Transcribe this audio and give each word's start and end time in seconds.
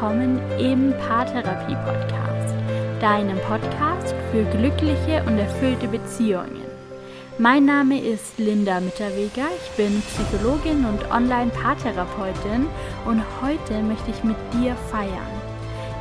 willkommen 0.00 0.40
im 0.60 0.94
Paartherapie 1.08 1.74
Podcast, 1.84 2.54
deinem 3.00 3.36
Podcast 3.38 4.14
für 4.30 4.44
glückliche 4.44 5.24
und 5.26 5.38
erfüllte 5.38 5.88
Beziehungen. 5.88 6.62
Mein 7.38 7.64
Name 7.64 8.00
ist 8.00 8.38
Linda 8.38 8.78
Mitterweger, 8.78 9.48
ich 9.56 9.70
bin 9.76 10.00
Psychologin 10.02 10.84
und 10.84 11.10
Online-Paartherapeutin 11.10 12.68
und 13.06 13.24
heute 13.42 13.82
möchte 13.82 14.12
ich 14.12 14.22
mit 14.22 14.36
dir 14.54 14.76
feiern. 14.88 15.10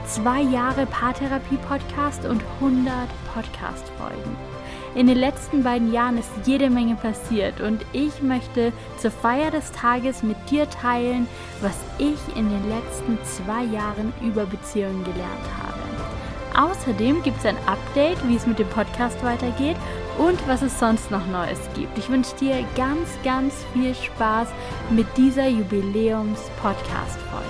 Zwei 0.05 0.41
Jahre 0.41 0.85
Paartherapie 0.85 1.57
Podcast 1.67 2.23
und 2.25 2.43
100 2.61 2.93
Podcast-Folgen. 3.33 4.56
In 4.97 5.05
den 5.05 5.19
letzten 5.19 5.61
beiden 5.61 5.93
Jahren 5.93 6.17
ist 6.17 6.31
jede 6.45 6.71
Menge 6.71 6.95
passiert 6.95 7.61
und 7.61 7.85
ich 7.93 8.23
möchte 8.23 8.73
zur 8.97 9.11
Feier 9.11 9.51
des 9.51 9.71
Tages 9.71 10.23
mit 10.23 10.37
dir 10.49 10.67
teilen, 10.67 11.27
was 11.61 11.75
ich 11.99 12.17
in 12.35 12.49
den 12.49 12.67
letzten 12.67 13.19
zwei 13.23 13.63
Jahren 13.65 14.11
über 14.23 14.47
Beziehungen 14.47 15.03
gelernt 15.03 15.45
habe. 15.61 16.71
Außerdem 16.71 17.21
gibt 17.21 17.37
es 17.37 17.45
ein 17.45 17.57
Update, 17.67 18.27
wie 18.27 18.37
es 18.37 18.47
mit 18.47 18.57
dem 18.57 18.67
Podcast 18.69 19.23
weitergeht 19.23 19.77
und 20.17 20.39
was 20.47 20.63
es 20.63 20.79
sonst 20.79 21.11
noch 21.11 21.27
Neues 21.27 21.59
gibt. 21.75 21.95
Ich 21.95 22.09
wünsche 22.09 22.35
dir 22.37 22.65
ganz, 22.75 23.07
ganz 23.23 23.53
viel 23.73 23.93
Spaß 23.93 24.47
mit 24.89 25.05
dieser 25.15 25.47
Jubiläums-Podcast-Folge. 25.47 27.45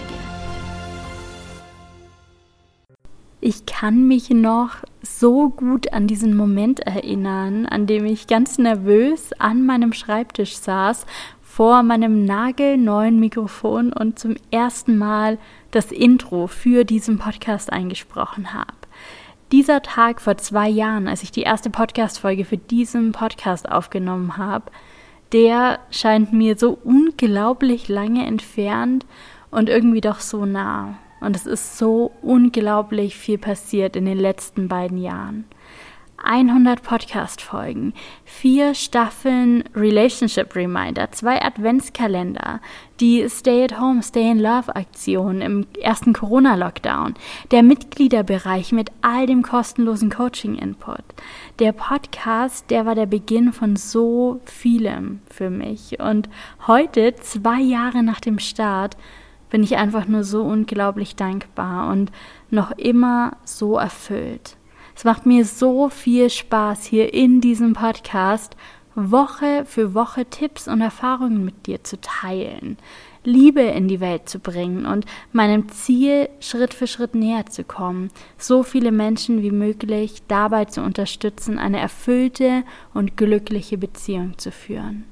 Ich 3.40 3.66
kann 3.66 4.06
mich 4.06 4.32
noch 4.32 4.84
so 5.20 5.50
gut 5.50 5.94
an 5.94 6.08
diesen 6.08 6.36
Moment 6.36 6.82
erinnern, 6.82 7.66
an 7.66 7.88
dem 7.88 8.06
ich 8.06 8.28
ganz 8.28 8.58
nervös 8.58 9.32
an 9.40 9.66
meinem 9.66 9.94
Schreibtisch 9.94 10.58
saß, 10.58 11.06
vor 11.42 11.82
meinem 11.82 12.26
nagelneuen 12.26 13.20
Mikrofon 13.20 13.92
und 13.92 14.20
zum 14.20 14.36
ersten 14.52 14.98
Mal 14.98 15.40
das 15.72 15.92
Intro 15.92 16.46
für 16.46 16.84
diesen 16.84 17.18
Podcast 17.18 17.74
eingesprochen 17.74 18.54
habe. 18.54 18.74
Dieser 19.52 19.82
Tag 19.82 20.22
vor 20.22 20.38
zwei 20.38 20.70
Jahren, 20.70 21.08
als 21.08 21.24
ich 21.24 21.32
die 21.32 21.42
erste 21.42 21.70
Podcast-Folge 21.70 22.46
für 22.46 22.58
diesen 22.58 23.12
Podcast 23.12 23.72
aufgenommen 23.72 24.38
habe, 24.38 24.66
der 25.32 25.80
scheint 25.90 26.32
mir 26.32 26.58
so 26.58 26.78
unglaublich 26.84 27.88
lange 27.88 28.26
entfernt 28.26 29.06
und 29.50 29.70
irgendwie 29.70 30.02
doch 30.02 30.20
so 30.20 30.46
nah. 30.46 31.00
Und 31.20 31.36
es 31.36 31.46
ist 31.46 31.78
so 31.78 32.12
unglaublich 32.22 33.18
viel 33.18 33.38
passiert 33.38 33.96
in 33.96 34.06
den 34.06 34.18
letzten 34.18 34.68
beiden 34.68 34.98
Jahren. 34.98 35.46
100 36.24 36.82
Podcast-Folgen, 36.82 37.94
vier 38.26 38.74
Staffeln 38.74 39.64
Relationship 39.76 40.56
Reminder, 40.56 41.12
zwei 41.12 41.42
Adventskalender, 41.42 42.60
die 43.00 43.30
Stay 43.30 43.64
at 43.64 43.80
Home, 43.80 44.02
Stay 44.02 44.32
in 44.32 44.40
Love 44.40 44.76
Aktion 44.76 45.42
im 45.42 45.68
ersten 45.80 46.14
Corona-Lockdown, 46.14 47.14
der 47.52 47.62
Mitgliederbereich 47.62 48.72
mit 48.72 48.92
all 49.02 49.28
dem 49.28 49.44
kostenlosen 49.44 50.10
Coaching-Input. 50.10 51.04
Der 51.60 51.72
Podcast, 51.72 52.72
der 52.72 52.86
war 52.86 52.96
der 52.96 53.06
Beginn 53.06 53.54
von 53.54 53.76
so 53.76 54.42
vielem 54.46 55.22
für 55.30 55.52
mich. 55.52 56.00
Und 56.00 56.30
heute, 56.66 57.16
zwei 57.16 57.62
Jahre 57.62 58.02
nach 58.02 58.20
dem 58.20 58.40
Start, 58.40 58.98
bin 59.50 59.64
ich 59.64 59.78
einfach 59.78 60.08
nur 60.08 60.24
so 60.24 60.44
unglaublich 60.44 61.16
dankbar 61.16 61.90
und 61.90 62.12
noch 62.50 62.72
immer 62.72 63.38
so 63.46 63.78
erfüllt. 63.78 64.58
Es 64.96 65.04
macht 65.04 65.26
mir 65.26 65.46
so 65.46 65.90
viel 65.90 66.30
Spaß, 66.30 66.86
hier 66.86 67.14
in 67.14 67.40
diesem 67.40 67.74
Podcast 67.74 68.56
Woche 68.96 69.64
für 69.66 69.94
Woche 69.94 70.26
Tipps 70.26 70.68
und 70.68 70.82
Erfahrungen 70.82 71.46
mit 71.46 71.68
dir 71.68 71.84
zu 71.84 72.02
teilen, 72.02 72.78
Liebe 73.24 73.62
in 73.62 73.88
die 73.88 74.00
Welt 74.00 74.28
zu 74.28 74.40
bringen 74.40 74.88
und 74.88 75.06
meinem 75.32 75.70
Ziel 75.70 76.30
Schritt 76.40 76.74
für 76.74 76.88
Schritt 76.88 77.14
näher 77.14 77.46
zu 77.46 77.64
kommen, 77.64 78.10
so 78.40 78.64
viele 78.64 78.92
Menschen 78.92 79.44
wie 79.44 79.52
möglich 79.52 80.24
dabei 80.28 80.66
zu 80.66 80.82
unterstützen, 80.82 81.60
eine 81.60 81.80
erfüllte 81.80 82.64
und 82.96 83.18
glückliche 83.18 83.78
Beziehung 83.78 84.38
zu 84.40 84.52
führen. 84.52 85.06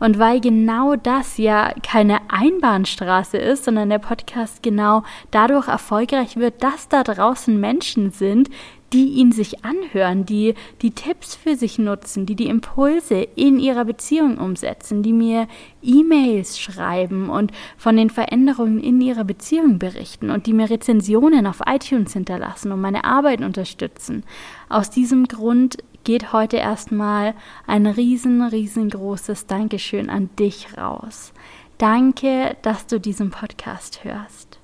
Und 0.00 0.18
weil 0.18 0.40
genau 0.40 0.96
das 0.96 1.38
ja 1.38 1.72
keine 1.82 2.18
Einbahnstraße 2.28 3.38
ist, 3.38 3.64
sondern 3.64 3.90
der 3.90 3.98
Podcast 3.98 4.62
genau 4.62 5.02
dadurch 5.30 5.68
erfolgreich 5.68 6.36
wird, 6.36 6.62
dass 6.62 6.88
da 6.88 7.02
draußen 7.02 7.58
Menschen 7.58 8.10
sind, 8.10 8.50
die 8.94 9.14
ihn 9.14 9.32
sich 9.32 9.64
anhören, 9.64 10.24
die 10.24 10.54
die 10.80 10.92
Tipps 10.92 11.34
für 11.34 11.56
sich 11.56 11.78
nutzen, 11.78 12.26
die 12.26 12.36
die 12.36 12.46
Impulse 12.46 13.26
in 13.34 13.58
ihrer 13.58 13.84
Beziehung 13.84 14.38
umsetzen, 14.38 15.02
die 15.02 15.12
mir 15.12 15.48
E-Mails 15.82 16.60
schreiben 16.60 17.28
und 17.28 17.50
von 17.76 17.96
den 17.96 18.08
Veränderungen 18.08 18.78
in 18.78 19.00
ihrer 19.00 19.24
Beziehung 19.24 19.80
berichten 19.80 20.30
und 20.30 20.46
die 20.46 20.52
mir 20.52 20.70
Rezensionen 20.70 21.48
auf 21.48 21.60
iTunes 21.66 22.12
hinterlassen 22.12 22.70
und 22.70 22.80
meine 22.80 23.04
Arbeit 23.04 23.40
unterstützen. 23.40 24.22
Aus 24.68 24.90
diesem 24.90 25.26
Grund 25.26 25.78
geht 26.04 26.32
heute 26.32 26.58
erstmal 26.58 27.34
ein 27.66 27.86
riesen, 27.86 28.42
riesengroßes 28.42 29.46
Dankeschön 29.46 30.10
an 30.10 30.30
dich 30.38 30.76
raus. 30.76 31.32
Danke, 31.78 32.56
dass 32.62 32.86
du 32.86 33.00
diesen 33.00 33.30
Podcast 33.30 34.04
hörst. 34.04 34.60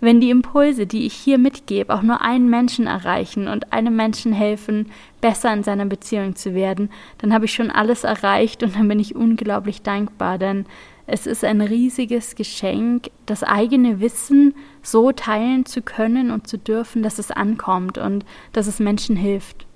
Wenn 0.00 0.20
die 0.20 0.30
Impulse, 0.30 0.84
die 0.88 1.06
ich 1.06 1.12
hier 1.12 1.38
mitgebe, 1.38 1.94
auch 1.94 2.02
nur 2.02 2.22
einen 2.22 2.50
Menschen 2.50 2.88
erreichen 2.88 3.46
und 3.46 3.72
einem 3.72 3.94
Menschen 3.94 4.32
helfen, 4.32 4.90
besser 5.20 5.52
in 5.52 5.62
seiner 5.62 5.86
Beziehung 5.86 6.34
zu 6.34 6.54
werden, 6.54 6.90
dann 7.18 7.32
habe 7.32 7.44
ich 7.44 7.52
schon 7.52 7.70
alles 7.70 8.02
erreicht 8.02 8.64
und 8.64 8.74
dann 8.74 8.88
bin 8.88 8.98
ich 8.98 9.14
unglaublich 9.14 9.82
dankbar, 9.82 10.38
denn 10.38 10.66
es 11.06 11.28
ist 11.28 11.44
ein 11.44 11.60
riesiges 11.60 12.34
Geschenk, 12.34 13.10
das 13.26 13.44
eigene 13.44 14.00
Wissen 14.00 14.54
so 14.82 15.12
teilen 15.12 15.66
zu 15.66 15.82
können 15.82 16.32
und 16.32 16.48
zu 16.48 16.58
dürfen, 16.58 17.04
dass 17.04 17.20
es 17.20 17.30
ankommt 17.30 17.96
und 17.96 18.24
dass 18.52 18.66
es 18.66 18.80
Menschen 18.80 19.14
hilft. 19.14 19.66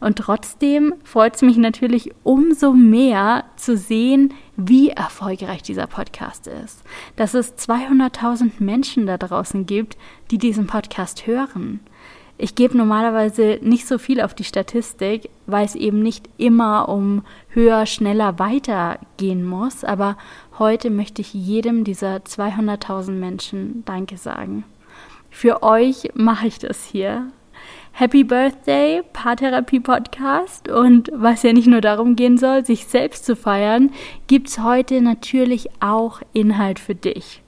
Und 0.00 0.18
trotzdem 0.18 0.94
freut 1.04 1.36
es 1.36 1.42
mich 1.42 1.56
natürlich 1.56 2.12
umso 2.22 2.72
mehr 2.72 3.44
zu 3.56 3.76
sehen, 3.76 4.34
wie 4.56 4.90
erfolgreich 4.90 5.62
dieser 5.62 5.86
Podcast 5.86 6.46
ist. 6.46 6.82
Dass 7.16 7.34
es 7.34 7.56
200.000 7.56 8.52
Menschen 8.58 9.06
da 9.06 9.18
draußen 9.18 9.66
gibt, 9.66 9.96
die 10.30 10.38
diesen 10.38 10.66
Podcast 10.66 11.26
hören. 11.26 11.80
Ich 12.36 12.56
gebe 12.56 12.76
normalerweise 12.76 13.60
nicht 13.62 13.86
so 13.86 13.96
viel 13.96 14.20
auf 14.20 14.34
die 14.34 14.44
Statistik, 14.44 15.30
weil 15.46 15.64
es 15.64 15.76
eben 15.76 16.00
nicht 16.00 16.28
immer 16.36 16.88
um 16.88 17.22
höher, 17.48 17.86
schneller 17.86 18.40
weitergehen 18.40 19.46
muss. 19.46 19.84
Aber 19.84 20.16
heute 20.58 20.90
möchte 20.90 21.22
ich 21.22 21.32
jedem 21.32 21.84
dieser 21.84 22.16
200.000 22.16 23.12
Menschen 23.12 23.84
Danke 23.84 24.16
sagen. 24.16 24.64
Für 25.30 25.62
euch 25.62 26.10
mache 26.14 26.48
ich 26.48 26.58
das 26.58 26.84
hier. 26.84 27.28
Happy 27.96 28.24
Birthday, 28.24 29.02
Paartherapie 29.12 29.78
Podcast. 29.78 30.68
Und 30.68 31.12
was 31.14 31.44
ja 31.44 31.52
nicht 31.52 31.68
nur 31.68 31.80
darum 31.80 32.16
gehen 32.16 32.38
soll, 32.38 32.64
sich 32.64 32.86
selbst 32.86 33.24
zu 33.24 33.36
feiern, 33.36 33.92
gibt 34.26 34.48
es 34.48 34.58
heute 34.58 35.00
natürlich 35.00 35.68
auch 35.78 36.20
Inhalt 36.32 36.80
für 36.80 36.96
dich. 36.96 37.43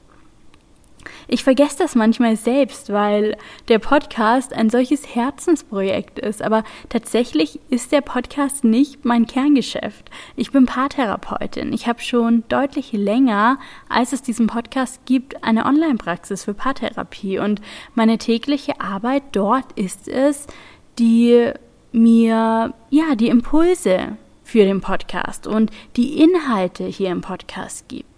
Ich 1.28 1.42
vergesse 1.42 1.78
das 1.78 1.94
manchmal 1.94 2.36
selbst, 2.36 2.92
weil 2.92 3.36
der 3.68 3.78
Podcast 3.78 4.52
ein 4.52 4.70
solches 4.70 5.14
Herzensprojekt 5.14 6.18
ist. 6.18 6.40
Aber 6.42 6.62
tatsächlich 6.88 7.58
ist 7.68 7.92
der 7.92 8.00
Podcast 8.00 8.62
nicht 8.62 9.04
mein 9.04 9.26
Kerngeschäft. 9.26 10.10
Ich 10.36 10.52
bin 10.52 10.66
Paartherapeutin. 10.66 11.72
Ich 11.72 11.88
habe 11.88 12.00
schon 12.00 12.44
deutlich 12.48 12.92
länger, 12.92 13.58
als 13.88 14.12
es 14.12 14.22
diesen 14.22 14.46
Podcast 14.46 15.04
gibt, 15.04 15.42
eine 15.42 15.66
Online-Praxis 15.66 16.44
für 16.44 16.54
Paartherapie. 16.54 17.38
Und 17.38 17.60
meine 17.94 18.18
tägliche 18.18 18.80
Arbeit 18.80 19.24
dort 19.32 19.72
ist 19.72 20.06
es, 20.08 20.46
die 20.98 21.50
mir, 21.92 22.72
ja, 22.90 23.14
die 23.16 23.28
Impulse 23.28 24.16
für 24.44 24.64
den 24.64 24.80
Podcast 24.80 25.48
und 25.48 25.72
die 25.96 26.22
Inhalte 26.22 26.84
hier 26.84 27.10
im 27.10 27.20
Podcast 27.20 27.88
gibt. 27.88 28.15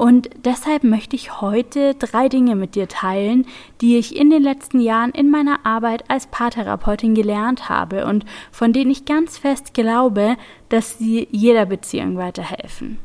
Und 0.00 0.30
deshalb 0.46 0.82
möchte 0.82 1.14
ich 1.14 1.42
heute 1.42 1.94
drei 1.94 2.30
Dinge 2.30 2.56
mit 2.56 2.74
dir 2.74 2.88
teilen, 2.88 3.44
die 3.82 3.98
ich 3.98 4.16
in 4.16 4.30
den 4.30 4.42
letzten 4.42 4.80
Jahren 4.80 5.10
in 5.10 5.30
meiner 5.30 5.66
Arbeit 5.66 6.04
als 6.08 6.26
Paartherapeutin 6.28 7.14
gelernt 7.14 7.68
habe 7.68 8.06
und 8.06 8.24
von 8.50 8.72
denen 8.72 8.90
ich 8.90 9.04
ganz 9.04 9.36
fest 9.36 9.74
glaube, 9.74 10.38
dass 10.70 10.96
sie 10.96 11.28
jeder 11.30 11.66
Beziehung 11.66 12.16
weiterhelfen. 12.16 12.98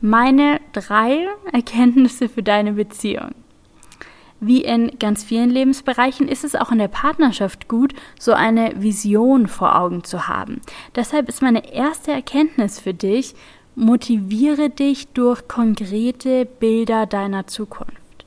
Meine 0.00 0.60
drei 0.72 1.28
Erkenntnisse 1.52 2.28
für 2.28 2.42
deine 2.42 2.72
Beziehung. 2.72 3.30
Wie 4.40 4.64
in 4.64 4.98
ganz 4.98 5.22
vielen 5.22 5.50
Lebensbereichen 5.50 6.26
ist 6.26 6.42
es 6.42 6.56
auch 6.56 6.72
in 6.72 6.78
der 6.78 6.88
Partnerschaft 6.88 7.68
gut, 7.68 7.94
so 8.18 8.32
eine 8.32 8.82
Vision 8.82 9.46
vor 9.46 9.78
Augen 9.78 10.02
zu 10.02 10.26
haben. 10.26 10.60
Deshalb 10.96 11.28
ist 11.28 11.40
meine 11.40 11.72
erste 11.72 12.10
Erkenntnis 12.10 12.80
für 12.80 12.94
dich, 12.94 13.36
Motiviere 13.78 14.70
dich 14.70 15.08
durch 15.08 15.48
konkrete 15.48 16.46
Bilder 16.46 17.04
deiner 17.04 17.46
Zukunft. 17.46 18.24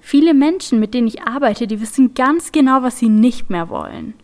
Viele 0.00 0.32
Menschen, 0.32 0.80
mit 0.80 0.94
denen 0.94 1.08
ich 1.08 1.20
arbeite, 1.20 1.66
die 1.66 1.78
wissen 1.82 2.14
ganz 2.14 2.52
genau, 2.52 2.82
was 2.82 2.98
sie 2.98 3.10
nicht 3.10 3.50
mehr 3.50 3.68
wollen. 3.68 4.14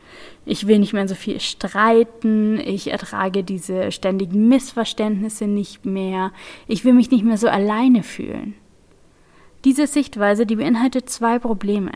Ich 0.46 0.66
will 0.66 0.78
nicht 0.78 0.94
mehr 0.94 1.06
so 1.06 1.14
viel 1.14 1.38
streiten, 1.38 2.58
ich 2.58 2.90
ertrage 2.90 3.44
diese 3.44 3.92
ständigen 3.92 4.48
Missverständnisse 4.48 5.46
nicht 5.46 5.84
mehr, 5.84 6.32
ich 6.66 6.86
will 6.86 6.94
mich 6.94 7.10
nicht 7.10 7.24
mehr 7.24 7.36
so 7.36 7.48
alleine 7.48 8.02
fühlen. 8.02 8.54
Diese 9.66 9.86
Sichtweise, 9.86 10.46
die 10.46 10.56
beinhaltet 10.56 11.10
zwei 11.10 11.38
Probleme. 11.40 11.92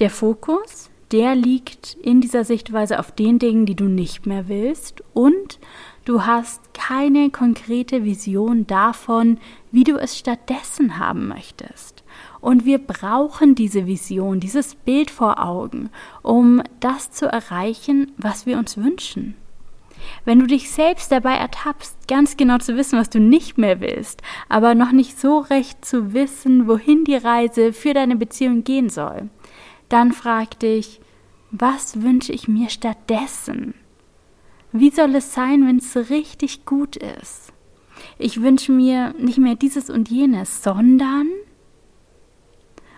Der 0.00 0.10
Fokus, 0.10 0.90
der 1.12 1.36
liegt 1.36 1.96
in 2.02 2.20
dieser 2.20 2.42
Sichtweise 2.42 2.98
auf 2.98 3.12
den 3.12 3.38
Dingen, 3.38 3.66
die 3.66 3.76
du 3.76 3.84
nicht 3.84 4.26
mehr 4.26 4.48
willst 4.48 5.04
und 5.14 5.60
du 6.04 6.26
hast 6.26 6.74
keine 6.74 7.30
konkrete 7.30 8.04
Vision 8.04 8.66
davon, 8.66 9.38
wie 9.70 9.84
du 9.84 9.96
es 9.96 10.18
stattdessen 10.18 10.98
haben 10.98 11.28
möchtest. 11.28 12.02
Und 12.40 12.64
wir 12.64 12.78
brauchen 12.78 13.54
diese 13.54 13.86
Vision, 13.86 14.40
dieses 14.40 14.74
Bild 14.74 15.10
vor 15.10 15.42
Augen, 15.44 15.90
um 16.22 16.62
das 16.80 17.10
zu 17.10 17.26
erreichen, 17.26 18.12
was 18.16 18.46
wir 18.46 18.58
uns 18.58 18.76
wünschen. 18.76 19.34
Wenn 20.24 20.40
du 20.40 20.46
dich 20.46 20.70
selbst 20.70 21.12
dabei 21.12 21.34
ertappst, 21.34 22.08
ganz 22.08 22.36
genau 22.36 22.58
zu 22.58 22.76
wissen, 22.76 22.98
was 22.98 23.10
du 23.10 23.20
nicht 23.20 23.58
mehr 23.58 23.80
willst, 23.80 24.22
aber 24.48 24.74
noch 24.74 24.92
nicht 24.92 25.18
so 25.18 25.38
recht 25.38 25.84
zu 25.84 26.12
wissen, 26.12 26.66
wohin 26.66 27.04
die 27.04 27.16
Reise 27.16 27.72
für 27.72 27.94
deine 27.94 28.16
Beziehung 28.16 28.64
gehen 28.64 28.88
soll, 28.88 29.28
dann 29.88 30.12
frag 30.12 30.58
dich, 30.58 31.00
was 31.50 32.02
wünsche 32.02 32.32
ich 32.32 32.48
mir 32.48 32.70
stattdessen? 32.70 33.74
Wie 34.72 34.90
soll 34.90 35.14
es 35.14 35.34
sein, 35.34 35.66
wenn 35.66 35.76
es 35.76 36.10
richtig 36.10 36.64
gut 36.64 36.96
ist? 36.96 37.52
Ich 38.18 38.40
wünsche 38.40 38.72
mir 38.72 39.14
nicht 39.18 39.38
mehr 39.38 39.54
dieses 39.54 39.90
und 39.90 40.08
jenes, 40.10 40.62
sondern 40.62 41.28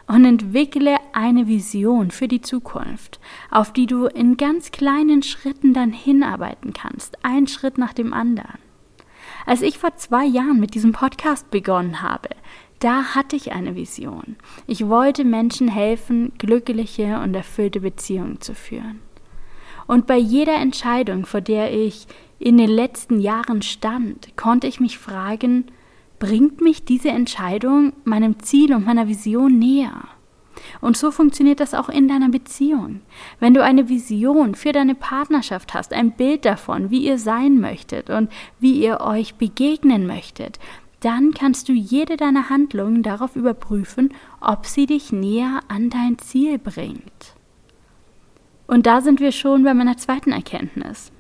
und 0.07 0.25
entwickle 0.25 0.97
eine 1.13 1.49
Vision 1.49 2.11
für 2.11 2.29
die 2.29 2.43
Zukunft, 2.43 3.19
auf 3.51 3.73
die 3.73 3.87
du 3.87 4.07
in 4.07 4.37
ganz 4.37 4.71
kleinen 4.71 5.23
Schritten 5.23 5.73
dann 5.73 5.93
hinarbeiten 5.93 6.75
kannst, 6.75 7.25
ein 7.25 7.47
Schritt 7.47 7.79
nach 7.79 7.93
dem 7.93 8.13
anderen. 8.13 8.59
Als 9.47 9.63
ich 9.63 9.79
vor 9.79 9.97
zwei 9.97 10.25
Jahren 10.27 10.61
mit 10.61 10.75
diesem 10.75 10.93
Podcast 10.93 11.51
begonnen 11.51 12.03
habe, 12.03 12.29
da 12.79 13.15
hatte 13.15 13.35
ich 13.35 13.53
eine 13.53 13.75
Vision. 13.75 14.37
Ich 14.67 14.87
wollte 14.89 15.25
Menschen 15.25 15.69
helfen, 15.69 16.33
glückliche 16.39 17.19
und 17.21 17.35
erfüllte 17.35 17.81
Beziehungen 17.81 18.41
zu 18.41 18.55
führen. 18.55 19.01
Und 19.87 20.07
bei 20.07 20.17
jeder 20.17 20.55
Entscheidung, 20.55 21.27
vor 21.27 21.41
der 21.41 21.73
ich 21.73 22.07
in 22.39 22.59
den 22.59 22.71
letzten 22.71 23.21
Jahren 23.21 23.63
stand, 23.63 24.37
konnte 24.37 24.67
ich 24.67 24.81
mich 24.81 24.99
fragen, 24.99 25.67
bringt 26.19 26.61
mich 26.61 26.85
diese 26.85 27.11
Entscheidung 27.11 27.93
meinem 28.05 28.41
Ziel 28.41 28.75
und 28.75 28.87
meiner 28.87 29.09
Vision 29.09 29.59
näher. 29.59 30.09
Und 30.81 30.97
so 30.97 31.11
funktioniert 31.11 31.61
das 31.61 31.75
auch 31.75 31.89
in 31.89 32.09
deiner 32.09 32.29
Beziehung. 32.29 33.01
Wenn 33.41 33.55
du 33.55 33.63
eine 33.63 33.89
Vision 33.89 34.55
für 34.55 34.73
deine 34.73 34.95
Partnerschaft 34.95 35.75
hast, 35.75 35.93
ein 35.93 36.13
Bild 36.13 36.45
davon, 36.45 36.91
wie 36.91 37.05
ihr 37.05 37.19
sein 37.19 37.61
möchtet 37.61 38.11
und 38.11 38.31
wie 38.61 38.83
ihr 38.83 39.01
euch 39.01 39.35
begegnen 39.35 40.07
möchtet, 40.07 40.59
dann 41.01 41.35
kannst 41.35 41.69
du 41.69 41.73
jede 41.73 42.17
deiner 42.17 42.49
Handlungen 42.49 43.03
darauf 43.03 43.37
überprüfen, 43.37 44.15
ob 44.41 44.65
sie 44.65 44.87
dich 44.87 45.13
näher 45.13 45.61
an 45.69 45.91
dein 45.91 46.19
Ziel 46.19 46.59
bringt. 46.59 47.34
Und 48.67 48.87
da 48.87 49.01
sind 49.01 49.21
wir 49.21 49.33
schon 49.33 49.65
bei 49.65 49.75
meiner 49.75 49.97
zweiten 49.97 50.33
Erkenntnis. 50.33 51.13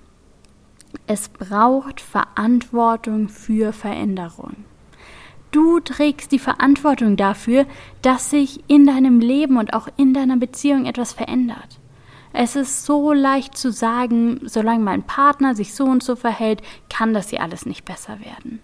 Es 1.06 1.28
braucht 1.28 2.00
Verantwortung 2.00 3.28
für 3.28 3.72
Veränderung. 3.72 4.64
Du 5.50 5.78
trägst 5.78 6.32
die 6.32 6.38
Verantwortung 6.38 7.16
dafür, 7.16 7.66
dass 8.02 8.30
sich 8.30 8.64
in 8.66 8.86
deinem 8.86 9.20
Leben 9.20 9.56
und 9.56 9.72
auch 9.72 9.88
in 9.96 10.14
deiner 10.14 10.36
Beziehung 10.36 10.86
etwas 10.86 11.12
verändert. 11.12 11.78
Es 12.32 12.56
ist 12.56 12.84
so 12.84 13.12
leicht 13.12 13.56
zu 13.56 13.70
sagen, 13.70 14.40
solange 14.42 14.82
mein 14.82 15.04
Partner 15.04 15.54
sich 15.54 15.72
so 15.74 15.84
und 15.84 16.02
so 16.02 16.16
verhält, 16.16 16.62
kann 16.90 17.14
das 17.14 17.30
hier 17.30 17.40
alles 17.40 17.66
nicht 17.66 17.84
besser 17.84 18.18
werden. 18.18 18.60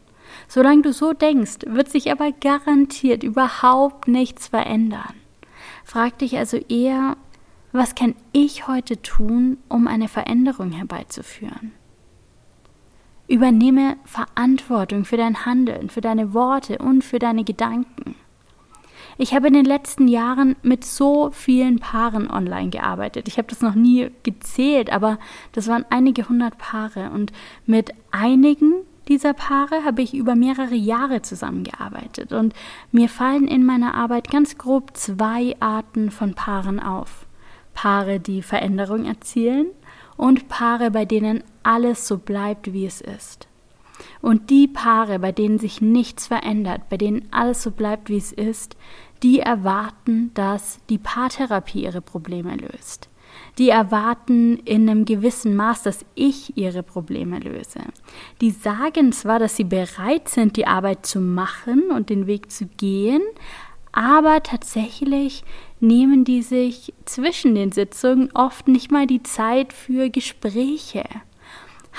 Solange 0.49 0.83
du 0.83 0.93
so 0.93 1.13
denkst, 1.13 1.59
wird 1.67 1.89
sich 1.89 2.11
aber 2.11 2.33
garantiert 2.33 3.23
überhaupt 3.23 4.09
nichts 4.09 4.49
verändern. 4.49 5.15
Frag 5.85 6.19
dich 6.19 6.37
also 6.37 6.57
eher, 6.57 7.17
was 7.73 7.95
kann 7.95 8.15
ich 8.33 8.67
heute 8.67 9.01
tun, 9.03 9.59
um 9.69 9.87
eine 9.87 10.09
Veränderung 10.09 10.73
herbeizuführen? 10.73 11.73
Übernehme 13.29 13.97
Verantwortung 14.05 15.05
für 15.05 15.17
dein 15.17 15.47
Handeln, 15.47 15.89
für 15.89 16.01
deine 16.01 16.35
Worte 16.35 16.79
und 16.79 17.05
für 17.05 17.21
deine 17.21 17.45
Gedanken. 17.45 18.17
Ich 19.19 19.35
habe 19.35 19.49
in 19.49 19.55
den 19.55 19.67
letzten 19.67 20.09
Jahren 20.09 20.57
mit 20.63 20.85
so 20.85 21.31
vielen 21.31 21.79
Paaren 21.79 22.31
online 22.31 22.71
gearbeitet. 22.71 23.29
Ich 23.29 23.37
habe 23.37 23.49
das 23.49 23.61
noch 23.61 23.75
nie 23.75 24.11
gezählt, 24.23 24.91
aber 24.91 25.19
das 25.53 25.69
waren 25.69 25.85
einige 25.91 26.29
hundert 26.29 26.57
Paare. 26.59 27.11
Und 27.11 27.31
mit 27.67 27.93
einigen 28.11 28.73
dieser 29.09 29.35
Paare 29.35 29.85
habe 29.85 30.03
ich 30.03 30.15
über 30.15 30.35
mehrere 30.37 30.75
Jahre 30.75 31.21
zusammengearbeitet. 31.23 32.33
Und 32.33 32.55
mir 32.93 33.09
fallen 33.09 33.47
in 33.47 33.65
meiner 33.65 33.95
Arbeit 33.95 34.31
ganz 34.31 34.57
grob 34.57 34.97
zwei 34.97 35.55
Arten 35.61 36.11
von 36.11 36.35
Paaren 36.35 36.81
auf. 36.81 37.27
Paare, 37.75 38.21
die 38.21 38.43
Veränderung 38.43 39.05
erzielen 39.05 39.69
und 40.17 40.49
Paare, 40.49 40.91
bei 40.91 41.05
denen 41.05 41.43
alles 41.63 42.07
so 42.07 42.19
bleibt, 42.19 42.73
wie 42.73 42.87
es 42.87 43.01
ist. 43.01 43.49
Und 44.23 44.51
die 44.51 44.69
Paare, 44.69 45.19
bei 45.19 45.33
denen 45.33 45.59
sich 45.59 45.81
nichts 45.81 46.27
verändert, 46.27 46.89
bei 46.89 46.97
denen 46.97 47.29
alles 47.31 47.63
so 47.63 47.71
bleibt, 47.71 48.09
wie 48.09 48.17
es 48.17 48.33
ist, 48.33 48.77
die 49.23 49.41
erwarten, 49.41 50.33
dass 50.35 50.79
die 50.89 50.99
Paartherapie 50.99 51.85
ihre 51.85 52.01
Probleme 52.01 52.57
löst. 52.57 53.09
Die 53.59 53.69
erwarten 53.69 54.59
in 54.65 54.89
einem 54.89 55.05
gewissen 55.05 55.55
Maß, 55.55 55.83
dass 55.83 56.05
ich 56.15 56.57
ihre 56.57 56.83
Probleme 56.83 57.39
löse. 57.39 57.81
Die 58.41 58.51
sagen 58.51 59.13
zwar, 59.13 59.39
dass 59.39 59.57
sie 59.57 59.65
bereit 59.65 60.29
sind, 60.29 60.57
die 60.57 60.67
Arbeit 60.67 61.07
zu 61.07 61.21
machen 61.21 61.91
und 61.91 62.11
den 62.11 62.27
Weg 62.27 62.51
zu 62.51 62.67
gehen, 62.67 63.23
aber 63.93 64.43
tatsächlich 64.43 65.45
nehmen 65.81 66.25
die 66.25 66.43
sich 66.43 66.93
zwischen 67.05 67.55
den 67.55 67.73
Sitzungen 67.73 68.31
oft 68.35 68.69
nicht 68.69 68.91
mal 68.91 69.07
die 69.07 69.23
Zeit 69.23 69.73
für 69.73 70.11
Gespräche. 70.11 71.05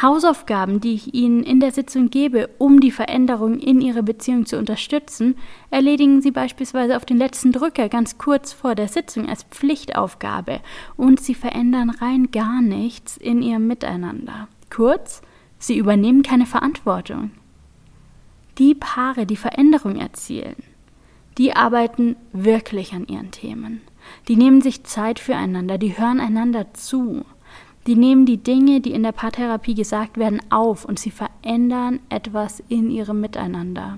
Hausaufgaben, 0.01 0.79
die 0.79 0.93
ich 0.93 1.13
Ihnen 1.13 1.43
in 1.43 1.59
der 1.59 1.71
Sitzung 1.71 2.09
gebe, 2.09 2.49
um 2.57 2.79
die 2.79 2.91
Veränderung 2.91 3.59
in 3.59 3.81
Ihrer 3.81 4.01
Beziehung 4.01 4.45
zu 4.45 4.57
unterstützen, 4.57 5.35
erledigen 5.69 6.21
Sie 6.21 6.31
beispielsweise 6.31 6.95
auf 6.95 7.05
den 7.05 7.17
letzten 7.17 7.51
Drücker 7.51 7.89
ganz 7.89 8.17
kurz 8.17 8.53
vor 8.53 8.73
der 8.73 8.87
Sitzung 8.87 9.27
als 9.27 9.43
Pflichtaufgabe 9.43 10.61
und 10.95 11.19
Sie 11.19 11.35
verändern 11.35 11.89
rein 11.89 12.31
gar 12.31 12.61
nichts 12.61 13.17
in 13.17 13.41
Ihrem 13.41 13.67
Miteinander. 13.67 14.47
Kurz, 14.69 15.21
Sie 15.59 15.77
übernehmen 15.77 16.23
keine 16.23 16.45
Verantwortung. 16.45 17.31
Die 18.57 18.73
Paare, 18.73 19.25
die 19.25 19.35
Veränderung 19.35 19.97
erzielen, 19.97 20.55
die 21.41 21.55
arbeiten 21.55 22.17
wirklich 22.33 22.93
an 22.93 23.07
ihren 23.07 23.31
Themen. 23.31 23.81
Die 24.27 24.35
nehmen 24.35 24.61
sich 24.61 24.83
Zeit 24.83 25.17
füreinander, 25.17 25.79
die 25.79 25.97
hören 25.97 26.19
einander 26.19 26.71
zu. 26.75 27.25
Die 27.87 27.95
nehmen 27.95 28.27
die 28.27 28.37
Dinge, 28.37 28.79
die 28.79 28.91
in 28.91 29.01
der 29.01 29.11
Paartherapie 29.11 29.73
gesagt 29.73 30.19
werden, 30.19 30.39
auf 30.51 30.85
und 30.85 30.99
sie 30.99 31.09
verändern 31.09 31.99
etwas 32.09 32.61
in 32.69 32.91
ihrem 32.91 33.21
Miteinander. 33.21 33.97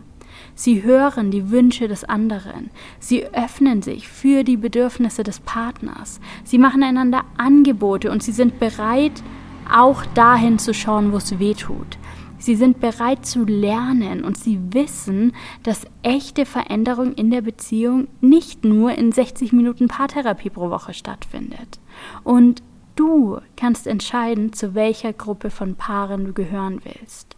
Sie 0.56 0.84
hören 0.84 1.32
die 1.32 1.52
Wünsche 1.52 1.90
des 1.90 2.06
anderen. 2.06 2.70
Sie 3.00 3.26
öffnen 3.26 3.82
sich 3.82 4.08
für 4.08 4.46
die 4.46 4.56
Bedürfnisse 4.56 5.24
des 5.24 5.42
Partners. 5.42 6.22
Sie 6.46 6.58
machen 6.58 6.82
einander 6.82 7.26
Angebote 7.36 8.10
und 8.10 8.24
sie 8.24 8.32
sind 8.32 8.58
bereit, 8.58 9.22
auch 9.70 10.06
dahin 10.16 10.60
zu 10.60 10.74
schauen, 10.74 11.12
wo 11.12 11.18
es 11.18 11.38
weh 11.40 11.56
tut. 11.56 11.98
Sie 12.44 12.58
sind 12.58 12.82
bereit 12.82 13.26
zu 13.26 13.46
lernen 13.46 14.26
und 14.26 14.38
sie 14.38 14.60
wissen, 14.74 15.32
dass 15.64 15.88
echte 16.02 16.46
Veränderung 16.46 17.14
in 17.14 17.32
der 17.32 17.40
Beziehung 17.40 18.10
nicht 18.20 18.66
nur 18.66 18.92
in 18.92 19.14
60 19.14 19.54
Minuten 19.54 19.88
Paartherapie 19.88 20.50
pro 20.50 20.70
Woche 20.70 20.94
stattfindet. 20.94 21.80
Und 22.26 22.62
du 22.98 23.40
kannst 23.56 23.88
entscheiden, 23.88 24.52
zu 24.52 24.76
welcher 24.76 25.14
Gruppe 25.14 25.52
von 25.52 25.76
Paaren 25.76 26.26
du 26.26 26.34
gehören 26.34 26.82
willst. 26.84 27.38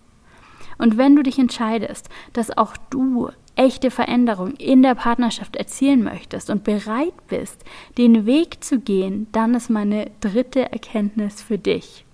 Und 0.80 0.98
wenn 0.98 1.16
du 1.16 1.22
dich 1.22 1.38
entscheidest, 1.38 2.10
dass 2.34 2.58
auch 2.58 2.76
du 2.90 3.30
echte 3.56 3.92
Veränderung 3.92 4.56
in 4.56 4.82
der 4.82 4.96
Partnerschaft 4.96 5.56
erzielen 5.56 6.04
möchtest 6.04 6.50
und 6.50 6.64
bereit 6.64 7.14
bist, 7.28 7.64
den 8.00 8.26
Weg 8.26 8.64
zu 8.64 8.80
gehen, 8.80 9.28
dann 9.34 9.54
ist 9.54 9.70
meine 9.70 10.10
dritte 10.20 10.72
Erkenntnis 10.72 11.44
für 11.44 11.60
dich. 11.60 12.05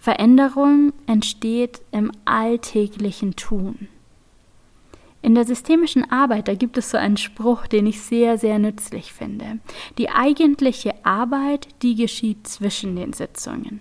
Veränderung 0.00 0.94
entsteht 1.06 1.82
im 1.92 2.10
alltäglichen 2.24 3.36
Tun. 3.36 3.88
In 5.20 5.34
der 5.34 5.44
systemischen 5.44 6.10
Arbeit, 6.10 6.48
da 6.48 6.54
gibt 6.54 6.78
es 6.78 6.90
so 6.90 6.96
einen 6.96 7.18
Spruch, 7.18 7.66
den 7.66 7.86
ich 7.86 8.00
sehr, 8.00 8.38
sehr 8.38 8.58
nützlich 8.58 9.12
finde. 9.12 9.58
Die 9.98 10.08
eigentliche 10.08 11.04
Arbeit, 11.04 11.68
die 11.82 11.94
geschieht 11.94 12.46
zwischen 12.46 12.96
den 12.96 13.12
Sitzungen. 13.12 13.80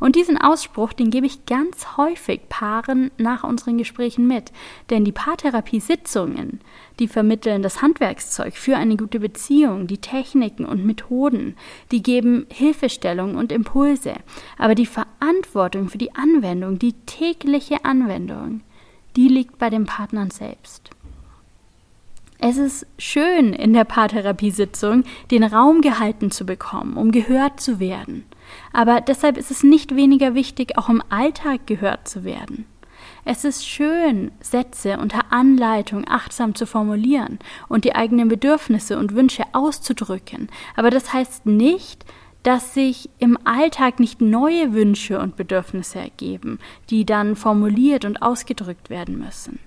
Und 0.00 0.16
diesen 0.16 0.38
Ausspruch, 0.38 0.92
den 0.92 1.10
gebe 1.10 1.26
ich 1.26 1.46
ganz 1.46 1.96
häufig 1.96 2.48
Paaren 2.48 3.10
nach 3.18 3.44
unseren 3.44 3.78
Gesprächen 3.78 4.26
mit. 4.26 4.52
Denn 4.90 5.04
die 5.04 5.12
Paartherapie-Sitzungen, 5.12 6.60
die 6.98 7.08
vermitteln 7.08 7.62
das 7.62 7.82
Handwerkszeug 7.82 8.56
für 8.56 8.76
eine 8.76 8.96
gute 8.96 9.20
Beziehung, 9.20 9.86
die 9.86 9.98
Techniken 9.98 10.64
und 10.64 10.84
Methoden, 10.84 11.56
die 11.90 12.02
geben 12.02 12.46
Hilfestellung 12.50 13.36
und 13.36 13.52
Impulse. 13.52 14.14
Aber 14.58 14.74
die 14.74 14.86
Verantwortung 14.86 15.88
für 15.88 15.98
die 15.98 16.14
Anwendung, 16.14 16.78
die 16.78 16.92
tägliche 17.06 17.84
Anwendung, 17.84 18.62
die 19.16 19.28
liegt 19.28 19.58
bei 19.58 19.70
den 19.70 19.86
Partnern 19.86 20.30
selbst. 20.30 20.93
Es 22.38 22.56
ist 22.56 22.86
schön, 22.98 23.52
in 23.52 23.72
der 23.72 23.84
Paartherapiesitzung 23.84 25.04
den 25.30 25.44
Raum 25.44 25.80
gehalten 25.80 26.30
zu 26.30 26.44
bekommen, 26.44 26.96
um 26.96 27.10
gehört 27.10 27.60
zu 27.60 27.78
werden. 27.78 28.24
Aber 28.72 29.00
deshalb 29.00 29.38
ist 29.38 29.50
es 29.50 29.62
nicht 29.62 29.96
weniger 29.96 30.34
wichtig, 30.34 30.76
auch 30.76 30.88
im 30.88 31.02
Alltag 31.08 31.66
gehört 31.66 32.06
zu 32.08 32.24
werden. 32.24 32.66
Es 33.24 33.44
ist 33.44 33.66
schön, 33.66 34.32
Sätze 34.40 34.98
unter 34.98 35.32
Anleitung 35.32 36.04
achtsam 36.06 36.54
zu 36.54 36.66
formulieren 36.66 37.38
und 37.68 37.84
die 37.84 37.94
eigenen 37.94 38.28
Bedürfnisse 38.28 38.98
und 38.98 39.14
Wünsche 39.14 39.44
auszudrücken. 39.52 40.48
Aber 40.76 40.90
das 40.90 41.12
heißt 41.12 41.46
nicht, 41.46 42.04
dass 42.42 42.74
sich 42.74 43.08
im 43.18 43.38
Alltag 43.44 43.98
nicht 43.98 44.20
neue 44.20 44.74
Wünsche 44.74 45.18
und 45.18 45.36
Bedürfnisse 45.36 45.98
ergeben, 46.00 46.58
die 46.90 47.06
dann 47.06 47.36
formuliert 47.36 48.04
und 48.04 48.20
ausgedrückt 48.20 48.90
werden 48.90 49.18
müssen. 49.18 49.58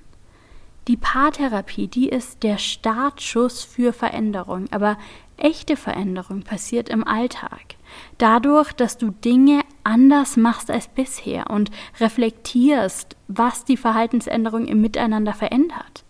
Die 0.87 0.95
Paartherapie, 0.95 1.87
die 1.87 2.07
ist 2.07 2.43
der 2.43 2.57
Startschuss 2.57 3.61
für 3.61 3.91
Veränderung, 3.91 4.67
aber 4.71 4.97
echte 5.35 5.75
Veränderung 5.75 6.43
passiert 6.43 6.87
im 6.87 7.05
Alltag. 7.05 7.75
Dadurch, 8.17 8.71
dass 8.71 8.97
du 8.97 9.11
Dinge 9.11 9.61
anders 9.83 10.37
machst 10.37 10.71
als 10.71 10.87
bisher 10.87 11.49
und 11.49 11.71
reflektierst, 11.99 13.17
was 13.27 13.65
die 13.65 13.75
Verhaltensänderung 13.75 14.65
im 14.65 14.79
Miteinander 14.79 15.33
verändert. 15.33 16.05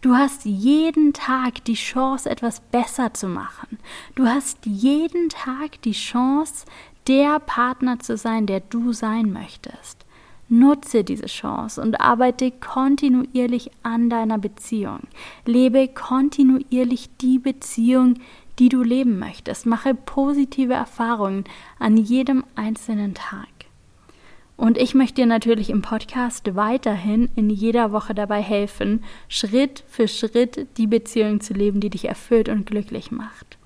Du 0.00 0.14
hast 0.14 0.46
jeden 0.46 1.12
Tag 1.12 1.64
die 1.64 1.74
Chance, 1.74 2.28
etwas 2.28 2.60
besser 2.60 3.12
zu 3.12 3.28
machen. 3.28 3.78
Du 4.14 4.26
hast 4.26 4.64
jeden 4.64 5.28
Tag 5.28 5.80
die 5.82 5.92
Chance, 5.92 6.64
der 7.06 7.38
Partner 7.38 7.98
zu 7.98 8.16
sein, 8.16 8.46
der 8.46 8.60
du 8.60 8.92
sein 8.92 9.30
möchtest. 9.30 10.01
Nutze 10.52 11.02
diese 11.02 11.28
Chance 11.28 11.80
und 11.80 11.98
arbeite 11.98 12.50
kontinuierlich 12.50 13.70
an 13.82 14.10
deiner 14.10 14.36
Beziehung. 14.36 15.00
Lebe 15.46 15.88
kontinuierlich 15.88 17.08
die 17.22 17.38
Beziehung, 17.38 18.16
die 18.58 18.68
du 18.68 18.82
leben 18.82 19.18
möchtest. 19.18 19.64
Mache 19.64 19.94
positive 19.94 20.74
Erfahrungen 20.74 21.44
an 21.78 21.96
jedem 21.96 22.44
einzelnen 22.54 23.14
Tag. 23.14 23.48
Und 24.58 24.76
ich 24.76 24.94
möchte 24.94 25.22
dir 25.22 25.26
natürlich 25.26 25.70
im 25.70 25.80
Podcast 25.80 26.54
weiterhin 26.54 27.30
in 27.34 27.48
jeder 27.48 27.90
Woche 27.90 28.14
dabei 28.14 28.42
helfen, 28.42 29.02
Schritt 29.28 29.82
für 29.88 30.06
Schritt 30.06 30.68
die 30.76 30.86
Beziehung 30.86 31.40
zu 31.40 31.54
leben, 31.54 31.80
die 31.80 31.88
dich 31.88 32.04
erfüllt 32.04 32.50
und 32.50 32.66
glücklich 32.66 33.10
macht. 33.10 33.56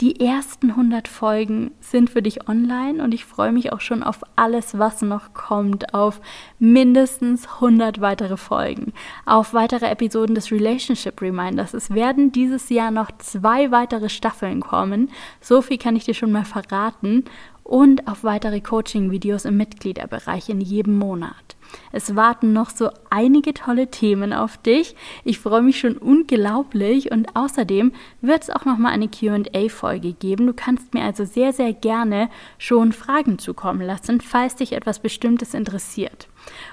Die 0.00 0.18
ersten 0.20 0.70
100 0.70 1.06
Folgen 1.06 1.70
sind 1.80 2.10
für 2.10 2.20
dich 2.20 2.48
online 2.48 3.00
und 3.00 3.14
ich 3.14 3.24
freue 3.24 3.52
mich 3.52 3.72
auch 3.72 3.80
schon 3.80 4.02
auf 4.02 4.22
alles, 4.34 4.76
was 4.76 5.02
noch 5.02 5.34
kommt, 5.34 5.94
auf 5.94 6.20
mindestens 6.58 7.46
100 7.46 8.00
weitere 8.00 8.36
Folgen, 8.36 8.92
auf 9.24 9.54
weitere 9.54 9.86
Episoden 9.86 10.34
des 10.34 10.50
Relationship 10.50 11.22
Reminders. 11.22 11.74
Es 11.74 11.94
werden 11.94 12.32
dieses 12.32 12.70
Jahr 12.70 12.90
noch 12.90 13.12
zwei 13.18 13.70
weitere 13.70 14.08
Staffeln 14.08 14.60
kommen. 14.60 15.10
So 15.40 15.62
viel 15.62 15.78
kann 15.78 15.94
ich 15.94 16.04
dir 16.04 16.14
schon 16.14 16.32
mal 16.32 16.44
verraten 16.44 17.24
und 17.62 18.08
auf 18.08 18.24
weitere 18.24 18.60
Coaching-Videos 18.60 19.44
im 19.44 19.56
Mitgliederbereich 19.56 20.48
in 20.48 20.60
jedem 20.60 20.98
Monat. 20.98 21.53
Es 21.92 22.16
warten 22.16 22.52
noch 22.52 22.70
so 22.70 22.90
einige 23.10 23.54
tolle 23.54 23.90
Themen 23.90 24.32
auf 24.32 24.56
dich. 24.56 24.96
Ich 25.24 25.38
freue 25.38 25.62
mich 25.62 25.78
schon 25.78 25.96
unglaublich 25.96 27.10
und 27.12 27.34
außerdem 27.34 27.92
wird 28.20 28.42
es 28.42 28.50
auch 28.50 28.64
noch 28.64 28.78
mal 28.78 28.90
eine 28.90 29.08
Q&A-Folge 29.08 30.12
geben. 30.12 30.46
Du 30.46 30.52
kannst 30.52 30.94
mir 30.94 31.04
also 31.04 31.24
sehr, 31.24 31.52
sehr 31.52 31.72
gerne 31.72 32.28
schon 32.58 32.92
Fragen 32.92 33.38
zukommen 33.38 33.82
lassen, 33.82 34.20
falls 34.20 34.56
dich 34.56 34.72
etwas 34.72 34.98
Bestimmtes 34.98 35.54
interessiert. 35.54 36.28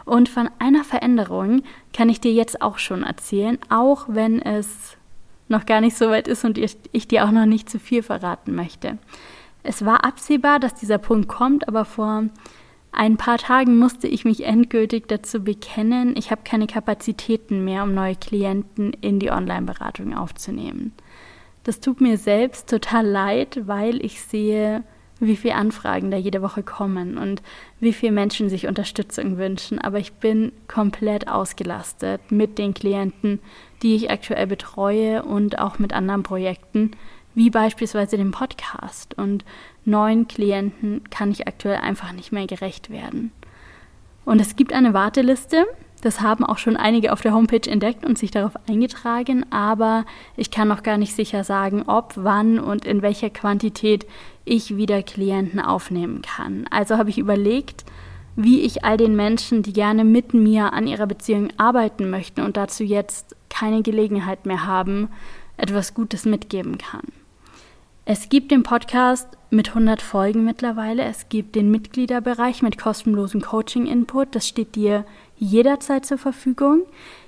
Und 0.05 0.29
von 0.29 0.49
einer 0.59 0.83
Veränderung 0.83 1.63
kann 1.93 2.09
ich 2.09 2.19
dir 2.19 2.33
jetzt 2.33 2.61
auch 2.61 2.77
schon 2.77 3.03
erzählen, 3.03 3.57
auch 3.69 4.05
wenn 4.07 4.41
es 4.41 4.97
noch 5.47 5.65
gar 5.65 5.81
nicht 5.81 5.97
so 5.97 6.09
weit 6.09 6.27
ist 6.27 6.45
und 6.45 6.57
ich 6.57 7.07
dir 7.07 7.25
auch 7.25 7.31
noch 7.31 7.45
nicht 7.45 7.69
zu 7.69 7.77
viel 7.77 8.03
verraten 8.03 8.55
möchte. 8.55 8.97
Es 9.63 9.85
war 9.85 10.03
absehbar, 10.05 10.59
dass 10.59 10.73
dieser 10.73 10.97
Punkt 10.97 11.27
kommt, 11.27 11.67
aber 11.67 11.85
vor 11.85 12.23
ein 12.91 13.17
paar 13.17 13.37
Tagen 13.37 13.77
musste 13.77 14.07
ich 14.07 14.25
mich 14.25 14.43
endgültig 14.45 15.07
dazu 15.07 15.43
bekennen, 15.43 16.15
ich 16.17 16.29
habe 16.29 16.41
keine 16.43 16.67
Kapazitäten 16.67 17.63
mehr, 17.63 17.83
um 17.83 17.93
neue 17.93 18.15
Klienten 18.15 18.93
in 18.93 19.19
die 19.19 19.31
Online-Beratung 19.31 20.13
aufzunehmen. 20.13 20.93
Das 21.63 21.79
tut 21.79 22.01
mir 22.01 22.17
selbst 22.17 22.69
total 22.69 23.05
leid, 23.05 23.61
weil 23.65 24.03
ich 24.03 24.21
sehe, 24.21 24.83
wie 25.19 25.35
viele 25.35 25.55
Anfragen 25.55 26.09
da 26.09 26.17
jede 26.17 26.41
Woche 26.41 26.63
kommen 26.63 27.17
und 27.17 27.43
wie 27.79 27.93
viele 27.93 28.11
Menschen 28.11 28.49
sich 28.49 28.67
Unterstützung 28.67 29.37
wünschen. 29.37 29.79
Aber 29.79 29.99
ich 29.99 30.13
bin 30.13 30.51
komplett 30.67 31.27
ausgelastet 31.27 32.31
mit 32.31 32.57
den 32.57 32.73
Klienten, 32.73 33.39
die 33.83 33.95
ich 33.95 34.09
aktuell 34.09 34.47
betreue 34.47 35.23
und 35.23 35.59
auch 35.59 35.77
mit 35.77 35.93
anderen 35.93 36.23
Projekten, 36.23 36.91
wie 37.35 37.49
beispielsweise 37.49 38.17
dem 38.17 38.31
Podcast. 38.31 39.17
Und 39.17 39.45
neuen 39.85 40.27
Klienten 40.27 41.03
kann 41.09 41.31
ich 41.31 41.47
aktuell 41.47 41.77
einfach 41.77 42.11
nicht 42.13 42.31
mehr 42.31 42.47
gerecht 42.47 42.89
werden. 42.89 43.31
Und 44.25 44.39
es 44.39 44.55
gibt 44.55 44.73
eine 44.73 44.93
Warteliste. 44.93 45.65
Das 46.01 46.21
haben 46.21 46.43
auch 46.43 46.57
schon 46.57 46.77
einige 46.77 47.13
auf 47.13 47.21
der 47.21 47.33
Homepage 47.33 47.69
entdeckt 47.69 48.05
und 48.05 48.17
sich 48.17 48.31
darauf 48.31 48.53
eingetragen, 48.67 49.45
aber 49.51 50.05
ich 50.35 50.49
kann 50.49 50.67
noch 50.67 50.81
gar 50.81 50.97
nicht 50.97 51.15
sicher 51.15 51.43
sagen, 51.43 51.83
ob, 51.85 52.13
wann 52.15 52.57
und 52.57 52.85
in 52.85 53.03
welcher 53.03 53.29
Quantität 53.29 54.07
ich 54.43 54.75
wieder 54.77 55.03
Klienten 55.03 55.59
aufnehmen 55.59 56.23
kann. 56.23 56.65
Also 56.71 56.97
habe 56.97 57.11
ich 57.11 57.19
überlegt, 57.19 57.85
wie 58.35 58.61
ich 58.61 58.83
all 58.83 58.97
den 58.97 59.15
Menschen, 59.15 59.61
die 59.61 59.73
gerne 59.73 60.03
mit 60.03 60.33
mir 60.33 60.73
an 60.73 60.87
ihrer 60.87 61.05
Beziehung 61.05 61.49
arbeiten 61.57 62.09
möchten 62.09 62.41
und 62.41 62.57
dazu 62.57 62.83
jetzt 62.83 63.35
keine 63.49 63.83
Gelegenheit 63.83 64.47
mehr 64.47 64.65
haben, 64.65 65.09
etwas 65.57 65.93
Gutes 65.93 66.25
mitgeben 66.25 66.79
kann. 66.79 67.03
Es 68.03 68.29
gibt 68.29 68.49
den 68.49 68.63
Podcast 68.63 69.27
mit 69.51 69.69
100 69.69 70.01
Folgen 70.01 70.43
mittlerweile. 70.43 71.03
Es 71.03 71.29
gibt 71.29 71.55
den 71.55 71.69
Mitgliederbereich 71.69 72.63
mit 72.63 72.79
kostenlosem 72.79 73.41
Coaching-Input. 73.41 74.33
Das 74.33 74.47
steht 74.47 74.75
dir 74.75 75.05
jederzeit 75.37 76.03
zur 76.07 76.17
Verfügung. 76.17 76.81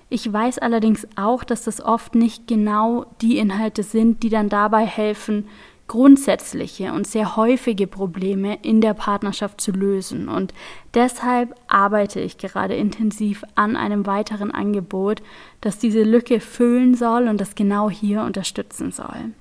Ich 0.10 0.32
weiß 0.32 0.58
allerdings 0.58 1.08
auch, 1.16 1.44
dass 1.44 1.64
das 1.64 1.80
oft 1.80 2.16
nicht 2.16 2.48
genau 2.48 3.06
die 3.22 3.38
Inhalte 3.38 3.84
sind, 3.84 4.24
die 4.24 4.30
dann 4.30 4.50
dabei 4.50 4.84
helfen, 4.84 5.48
grundsätzliche 5.88 6.92
und 6.92 7.06
sehr 7.06 7.36
häufige 7.36 7.86
Probleme 7.86 8.58
in 8.64 8.82
der 8.82 8.96
Partnerschaft 8.96 9.62
zu 9.62 9.72
lösen. 9.72 10.28
Und 10.28 10.56
deshalb 10.96 11.54
arbeite 11.68 12.20
ich 12.20 12.40
gerade 12.40 12.74
intensiv 12.74 13.44
an 13.54 13.76
einem 13.76 14.08
weiteren 14.08 14.50
Angebot, 14.50 15.22
das 15.62 15.78
diese 15.78 16.02
Lücke 16.02 16.40
füllen 16.40 16.96
soll 16.96 17.28
und 17.28 17.40
das 17.40 17.54
genau 17.54 17.92
hier 17.92 18.24
unterstützen 18.24 18.92
soll. 18.92 19.34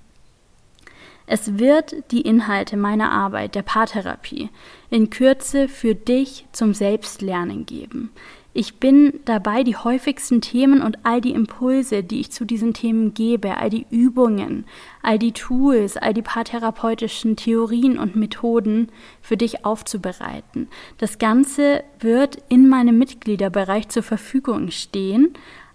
Es 1.26 1.58
wird 1.58 1.94
die 2.10 2.22
Inhalte 2.22 2.76
meiner 2.76 3.10
Arbeit, 3.10 3.54
der 3.54 3.62
Paartherapie, 3.62 4.50
in 4.90 5.10
Kürze 5.10 5.68
für 5.68 5.94
dich 5.94 6.46
zum 6.52 6.74
Selbstlernen 6.74 7.66
geben. 7.66 8.10
Ich 8.54 8.74
bin 8.74 9.20
dabei, 9.24 9.62
die 9.62 9.76
häufigsten 9.76 10.42
Themen 10.42 10.82
und 10.82 10.98
all 11.04 11.22
die 11.22 11.32
Impulse, 11.32 12.02
die 12.02 12.20
ich 12.20 12.32
zu 12.32 12.44
diesen 12.44 12.74
Themen 12.74 13.14
gebe, 13.14 13.56
all 13.56 13.70
die 13.70 13.86
Übungen, 13.88 14.66
all 15.00 15.18
die 15.18 15.32
Tools, 15.32 15.96
all 15.96 16.12
die 16.12 16.20
paartherapeutischen 16.20 17.36
Theorien 17.36 17.98
und 17.98 18.14
Methoden 18.14 18.88
für 19.22 19.38
dich 19.38 19.64
aufzubereiten. 19.64 20.68
Das 20.98 21.18
Ganze 21.18 21.82
wird 21.98 22.42
in 22.50 22.68
meinem 22.68 22.98
Mitgliederbereich 22.98 23.88
zur 23.88 24.02
Verfügung 24.02 24.70
stehen 24.70 25.32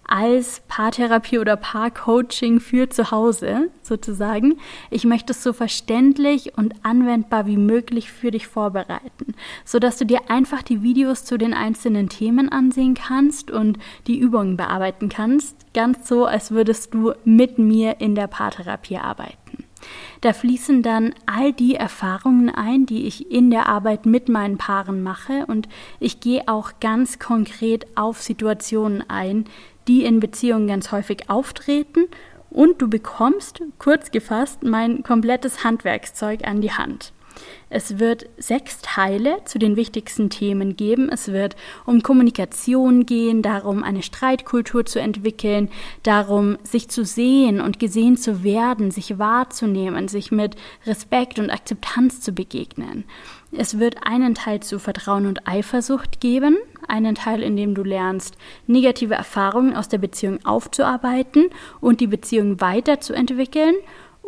als 0.08 0.62
Paartherapie 0.68 1.38
oder 1.38 1.56
Paarcoaching 1.56 2.60
für 2.60 2.88
zu 2.88 3.10
Hause 3.10 3.70
sozusagen. 3.82 4.58
Ich 4.90 5.04
möchte 5.04 5.32
es 5.32 5.42
so 5.42 5.52
verständlich 5.52 6.56
und 6.56 6.74
anwendbar 6.82 7.46
wie 7.46 7.58
möglich 7.58 8.10
für 8.10 8.30
dich 8.30 8.46
vorbereiten, 8.46 9.34
so 9.64 9.78
dass 9.78 9.98
du 9.98 10.06
dir 10.06 10.30
einfach 10.30 10.62
die 10.62 10.82
Videos 10.82 11.24
zu 11.24 11.36
den 11.36 11.54
einzelnen 11.54 12.08
Themen 12.08 12.48
ansehen 12.48 12.94
kannst 12.94 13.50
und 13.50 13.78
die 14.06 14.18
Übungen 14.18 14.56
bearbeiten 14.56 15.10
kannst, 15.10 15.72
ganz 15.74 16.08
so, 16.08 16.24
als 16.24 16.50
würdest 16.50 16.94
du 16.94 17.12
mit 17.24 17.58
mir 17.58 18.00
in 18.00 18.14
der 18.14 18.26
Paartherapie 18.26 18.96
arbeiten. 18.96 19.64
Da 20.20 20.32
fließen 20.32 20.82
dann 20.82 21.14
all 21.26 21.52
die 21.52 21.76
Erfahrungen 21.76 22.50
ein, 22.50 22.86
die 22.86 23.06
ich 23.06 23.30
in 23.30 23.50
der 23.50 23.66
Arbeit 23.66 24.06
mit 24.06 24.28
meinen 24.28 24.58
Paaren 24.58 25.02
mache 25.02 25.46
und 25.46 25.68
ich 26.00 26.20
gehe 26.20 26.48
auch 26.48 26.72
ganz 26.80 27.18
konkret 27.18 27.86
auf 27.96 28.20
Situationen 28.20 29.08
ein, 29.08 29.44
die 29.88 30.04
in 30.04 30.20
Beziehungen 30.20 30.68
ganz 30.68 30.92
häufig 30.92 31.28
auftreten 31.28 32.06
und 32.50 32.80
du 32.80 32.88
bekommst, 32.88 33.62
kurz 33.78 34.10
gefasst, 34.10 34.62
mein 34.62 35.02
komplettes 35.02 35.64
Handwerkszeug 35.64 36.46
an 36.46 36.60
die 36.60 36.72
Hand. 36.72 37.12
Es 37.70 37.98
wird 37.98 38.26
sechs 38.38 38.80
Teile 38.80 39.38
zu 39.44 39.58
den 39.58 39.76
wichtigsten 39.76 40.30
Themen 40.30 40.76
geben. 40.76 41.08
Es 41.10 41.28
wird 41.28 41.56
um 41.84 42.02
Kommunikation 42.02 43.04
gehen, 43.06 43.42
darum, 43.42 43.82
eine 43.82 44.02
Streitkultur 44.02 44.86
zu 44.86 45.00
entwickeln, 45.00 45.68
darum, 46.02 46.56
sich 46.62 46.88
zu 46.88 47.04
sehen 47.04 47.60
und 47.60 47.78
gesehen 47.78 48.16
zu 48.16 48.42
werden, 48.42 48.90
sich 48.90 49.18
wahrzunehmen, 49.18 50.08
sich 50.08 50.32
mit 50.32 50.56
Respekt 50.86 51.38
und 51.38 51.50
Akzeptanz 51.50 52.20
zu 52.20 52.32
begegnen. 52.32 53.04
Es 53.52 53.78
wird 53.78 54.06
einen 54.06 54.34
Teil 54.34 54.60
zu 54.60 54.78
Vertrauen 54.78 55.26
und 55.26 55.48
Eifersucht 55.48 56.20
geben, 56.20 56.58
einen 56.86 57.14
Teil, 57.14 57.42
in 57.42 57.56
dem 57.56 57.74
du 57.74 57.82
lernst, 57.82 58.36
negative 58.66 59.14
Erfahrungen 59.14 59.74
aus 59.74 59.88
der 59.88 59.98
Beziehung 59.98 60.44
aufzuarbeiten 60.44 61.46
und 61.80 62.00
die 62.00 62.06
Beziehung 62.06 62.60
weiterzuentwickeln 62.60 63.74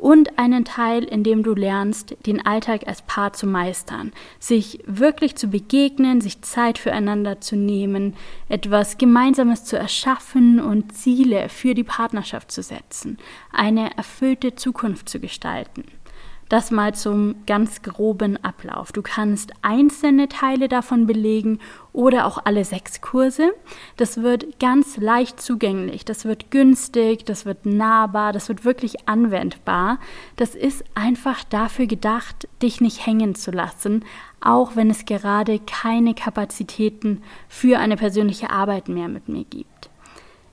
und 0.00 0.38
einen 0.38 0.64
Teil, 0.64 1.04
in 1.04 1.22
dem 1.22 1.42
du 1.42 1.54
lernst, 1.54 2.16
den 2.26 2.44
Alltag 2.44 2.86
als 2.86 3.02
Paar 3.02 3.34
zu 3.34 3.46
meistern, 3.46 4.12
sich 4.38 4.80
wirklich 4.86 5.36
zu 5.36 5.48
begegnen, 5.48 6.20
sich 6.20 6.40
Zeit 6.42 6.78
füreinander 6.78 7.40
zu 7.40 7.54
nehmen, 7.54 8.16
etwas 8.48 8.96
Gemeinsames 8.96 9.64
zu 9.64 9.76
erschaffen 9.76 10.58
und 10.58 10.94
Ziele 10.96 11.48
für 11.50 11.74
die 11.74 11.84
Partnerschaft 11.84 12.50
zu 12.50 12.62
setzen, 12.62 13.18
eine 13.52 13.96
erfüllte 13.96 14.54
Zukunft 14.54 15.08
zu 15.08 15.20
gestalten. 15.20 15.84
Das 16.50 16.72
mal 16.72 16.94
zum 16.94 17.36
ganz 17.46 17.80
groben 17.80 18.36
Ablauf. 18.44 18.90
Du 18.90 19.02
kannst 19.02 19.52
einzelne 19.62 20.28
Teile 20.28 20.66
davon 20.66 21.06
belegen 21.06 21.60
oder 21.92 22.26
auch 22.26 22.44
alle 22.44 22.64
sechs 22.64 23.00
Kurse. 23.00 23.52
Das 23.96 24.20
wird 24.20 24.58
ganz 24.58 24.96
leicht 24.96 25.40
zugänglich, 25.40 26.04
das 26.04 26.24
wird 26.24 26.50
günstig, 26.50 27.24
das 27.24 27.46
wird 27.46 27.66
nahbar, 27.66 28.32
das 28.32 28.48
wird 28.48 28.64
wirklich 28.64 29.08
anwendbar. 29.08 30.00
Das 30.34 30.56
ist 30.56 30.82
einfach 30.96 31.44
dafür 31.44 31.86
gedacht, 31.86 32.48
dich 32.60 32.80
nicht 32.80 33.06
hängen 33.06 33.36
zu 33.36 33.52
lassen, 33.52 34.04
auch 34.40 34.74
wenn 34.74 34.90
es 34.90 35.04
gerade 35.04 35.60
keine 35.60 36.14
Kapazitäten 36.14 37.22
für 37.48 37.78
eine 37.78 37.96
persönliche 37.96 38.50
Arbeit 38.50 38.88
mehr 38.88 39.06
mit 39.06 39.28
mir 39.28 39.44
gibt 39.44 39.89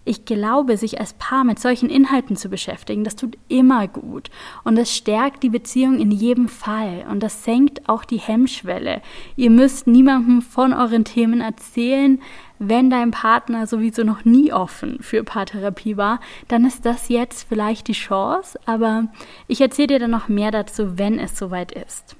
ich 0.07 0.25
glaube, 0.25 0.77
sich 0.77 0.99
als 0.99 1.13
Paar 1.13 1.43
mit 1.43 1.59
solchen 1.59 1.89
Inhalten 1.89 2.35
zu 2.35 2.49
beschäftigen, 2.49 3.03
das 3.03 3.15
tut 3.15 3.37
immer 3.47 3.87
gut. 3.87 4.29
Und 4.63 4.77
das 4.77 4.95
stärkt 4.95 5.43
die 5.43 5.49
Beziehung 5.49 5.99
in 5.99 6.11
jedem 6.11 6.47
Fall. 6.47 7.05
Und 7.09 7.21
das 7.21 7.43
senkt 7.43 7.87
auch 7.89 8.05
die 8.05 8.17
Hemmschwelle. 8.17 9.01
Ihr 9.35 9.49
müsst 9.49 9.87
niemandem 9.87 10.41
von 10.41 10.73
euren 10.73 11.05
Themen 11.05 11.41
erzählen. 11.41 12.21
Wenn 12.59 12.89
dein 12.89 13.11
Partner 13.11 13.67
sowieso 13.67 14.03
noch 14.03 14.25
nie 14.25 14.51
offen 14.51 14.97
für 15.01 15.23
Paartherapie 15.23 15.97
war, 15.97 16.19
dann 16.47 16.65
ist 16.65 16.85
das 16.85 17.09
jetzt 17.09 17.47
vielleicht 17.47 17.87
die 17.87 17.93
Chance. 17.93 18.59
Aber 18.65 19.07
ich 19.47 19.61
erzähle 19.61 19.87
dir 19.87 19.99
dann 19.99 20.11
noch 20.11 20.27
mehr 20.27 20.51
dazu, 20.51 20.97
wenn 20.97 21.19
es 21.19 21.37
soweit 21.37 21.71
ist. 21.71 22.15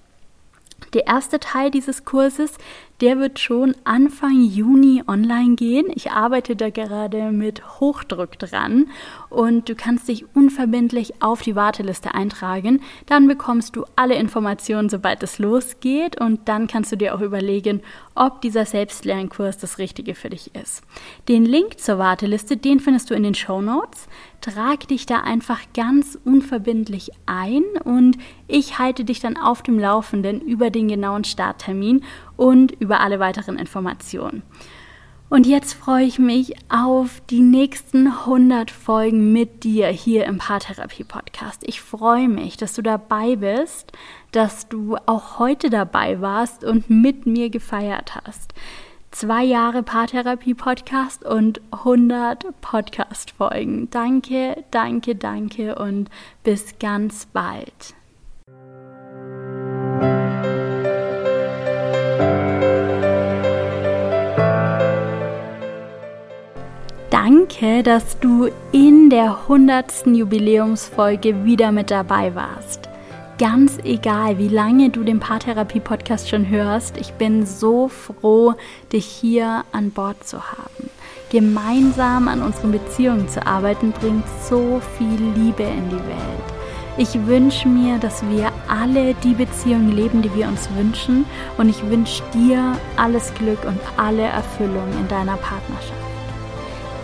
Der 0.93 1.07
erste 1.07 1.39
Teil 1.39 1.71
dieses 1.71 2.05
Kurses 2.05 2.57
der 3.01 3.19
wird 3.19 3.39
schon 3.39 3.75
Anfang 3.83 4.41
Juni 4.41 5.03
online 5.07 5.55
gehen. 5.55 5.85
Ich 5.93 6.11
arbeite 6.11 6.55
da 6.55 6.69
gerade 6.69 7.31
mit 7.31 7.79
Hochdruck 7.79 8.39
dran 8.39 8.87
und 9.29 9.69
du 9.69 9.75
kannst 9.75 10.07
dich 10.07 10.25
unverbindlich 10.35 11.21
auf 11.21 11.41
die 11.41 11.55
Warteliste 11.55 12.15
eintragen. 12.15 12.81
Dann 13.05 13.27
bekommst 13.27 13.75
du 13.75 13.85
alle 13.95 14.15
Informationen, 14.15 14.89
sobald 14.89 15.21
es 15.21 15.37
losgeht 15.37 16.19
und 16.19 16.47
dann 16.47 16.67
kannst 16.67 16.91
du 16.91 16.95
dir 16.95 17.13
auch 17.13 17.21
überlegen, 17.21 17.81
ob 18.15 18.41
dieser 18.41 18.65
Selbstlernkurs 18.65 19.57
das 19.57 19.77
Richtige 19.77 20.15
für 20.15 20.29
dich 20.29 20.55
ist. 20.55 20.81
Den 21.27 21.45
Link 21.45 21.79
zur 21.79 21.99
Warteliste, 21.99 22.57
den 22.57 22.79
findest 22.79 23.09
du 23.09 23.13
in 23.13 23.23
den 23.23 23.35
Show 23.35 23.61
Notes. 23.61 24.07
Trag 24.41 24.87
dich 24.87 25.05
da 25.05 25.21
einfach 25.21 25.59
ganz 25.73 26.17
unverbindlich 26.23 27.11
ein 27.25 27.63
und 27.83 28.17
ich 28.47 28.79
halte 28.79 29.03
dich 29.03 29.19
dann 29.19 29.35
auf 29.35 29.61
dem 29.61 29.79
Laufenden 29.79 30.41
über 30.41 30.69
den 30.69 30.87
genauen 30.87 31.23
Starttermin 31.23 32.03
und 32.37 32.71
über 32.79 33.01
alle 33.01 33.19
weiteren 33.19 33.57
Informationen. 33.57 34.43
Und 35.29 35.45
jetzt 35.45 35.73
freue 35.73 36.05
ich 36.05 36.19
mich 36.19 36.53
auf 36.69 37.21
die 37.29 37.41
nächsten 37.41 38.07
100 38.07 38.71
Folgen 38.71 39.33
mit 39.33 39.65
dir 39.65 39.87
hier 39.87 40.25
im 40.25 40.37
Paartherapie 40.37 41.03
Podcast. 41.03 41.63
Ich 41.65 41.81
freue 41.81 42.29
mich, 42.29 42.55
dass 42.55 42.73
du 42.75 42.81
dabei 42.81 43.35
bist, 43.35 43.91
dass 44.31 44.69
du 44.69 44.95
auch 45.05 45.37
heute 45.37 45.69
dabei 45.69 46.21
warst 46.21 46.63
und 46.63 46.89
mit 46.89 47.25
mir 47.25 47.49
gefeiert 47.49 48.15
hast. 48.15 48.53
Zwei 49.11 49.43
Jahre 49.43 49.83
Paartherapie 49.83 50.53
Podcast 50.53 51.25
und 51.25 51.59
100 51.71 52.45
Podcast 52.61 53.31
Folgen. 53.31 53.89
Danke, 53.89 54.63
danke, 54.71 55.15
danke 55.15 55.75
und 55.75 56.09
bis 56.43 56.79
ganz 56.79 57.25
bald. 57.25 57.96
Danke, 67.59 67.83
dass 67.83 68.19
du 68.19 68.49
in 68.71 69.09
der 69.09 69.37
100. 69.47 70.07
Jubiläumsfolge 70.07 71.43
wieder 71.43 71.71
mit 71.71 71.89
dabei 71.91 72.35
warst. 72.35 72.89
Ganz 73.39 73.77
egal, 73.83 74.37
wie 74.37 74.47
lange 74.47 74.89
du 74.89 75.03
den 75.03 75.19
Paartherapie-Podcast 75.19 76.29
schon 76.29 76.49
hörst, 76.49 76.97
ich 76.97 77.13
bin 77.13 77.45
so 77.45 77.87
froh, 77.87 78.53
dich 78.91 79.05
hier 79.05 79.63
an 79.71 79.91
Bord 79.91 80.27
zu 80.27 80.51
haben. 80.51 80.89
Gemeinsam 81.31 82.27
an 82.27 82.41
unseren 82.41 82.71
Beziehungen 82.71 83.27
zu 83.27 83.45
arbeiten, 83.45 83.91
bringt 83.91 84.25
so 84.47 84.81
viel 84.97 85.19
Liebe 85.35 85.63
in 85.63 85.89
die 85.89 85.95
Welt. 85.95 86.47
Ich 86.97 87.25
wünsche 87.25 87.67
mir, 87.67 87.97
dass 87.97 88.27
wir 88.29 88.51
alle 88.67 89.13
die 89.15 89.33
Beziehungen 89.33 89.91
leben, 89.91 90.21
die 90.21 90.33
wir 90.35 90.47
uns 90.47 90.69
wünschen. 90.75 91.25
Und 91.57 91.69
ich 91.69 91.87
wünsche 91.89 92.23
dir 92.33 92.73
alles 92.97 93.33
Glück 93.35 93.63
und 93.65 93.79
alle 93.97 94.23
Erfüllung 94.23 94.89
in 94.99 95.07
deiner 95.07 95.37
Partnerschaft. 95.37 96.16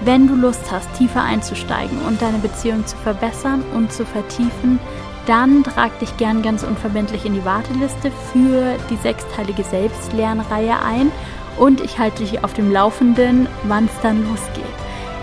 Wenn 0.06 0.28
du 0.28 0.36
Lust 0.36 0.70
hast, 0.70 0.94
tiefer 0.98 1.22
einzusteigen 1.22 2.02
und 2.02 2.22
deine 2.22 2.40
Beziehung 2.40 2.86
zu 2.86 2.98
verbessern 2.98 3.64
und 3.74 3.92
zu 3.92 4.06
vertiefen, 4.06 4.80
dann 5.26 5.64
trag 5.64 5.98
dich 6.00 6.18
gern 6.18 6.42
ganz 6.42 6.64
unverbindlich 6.64 7.26
in 7.26 7.34
die 7.34 7.46
Warteliste 7.46 8.12
für 8.32 8.76
die 8.90 8.98
sechsteilige 8.98 9.64
Selbstlernreihe 9.64 10.78
ein 10.82 11.10
und 11.58 11.80
ich 11.80 12.00
halte 12.00 12.24
dich 12.24 12.44
auf 12.44 12.54
dem 12.54 12.74
Laufenden, 12.74 13.48
wann 13.64 13.86
es 13.86 14.02
dann 14.02 14.28
losgeht. 14.28 14.66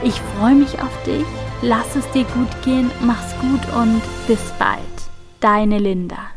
Ich 0.02 0.18
freue 0.38 0.54
mich 0.54 0.80
auf 0.80 1.02
dich, 1.04 1.26
lass 1.60 1.96
es 1.96 2.10
dir 2.12 2.24
gut 2.24 2.62
gehen, 2.64 2.90
mach's 3.02 3.34
gut 3.40 3.60
und 3.74 4.00
bis 4.26 4.40
bald. 4.58 4.80
Deine 5.40 5.78
Linda. 5.78 6.29